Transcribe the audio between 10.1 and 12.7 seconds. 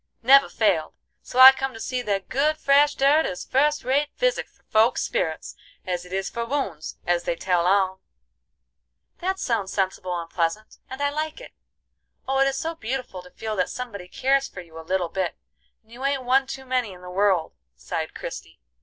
and pleasant, and I like it. Oh, it is